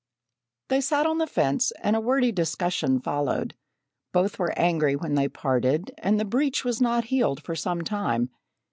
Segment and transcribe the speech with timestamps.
[0.69, 3.53] They sat on the fence and a wordy discussion followed.
[4.13, 8.31] Both were angry when they parted, and the breach was not healed for some time.